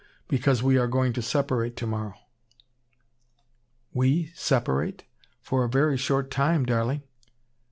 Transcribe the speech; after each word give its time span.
"Because 0.27 0.63
we 0.63 0.79
are 0.79 0.87
going 0.87 1.13
to 1.13 1.21
separate 1.21 1.75
to 1.77 1.85
morrow." 1.85 2.15
"We 3.93 4.31
separate? 4.33 5.03
For 5.41 5.63
a 5.63 5.69
very 5.69 5.95
short 5.95 6.31
time, 6.31 6.65
darling." 6.65 7.03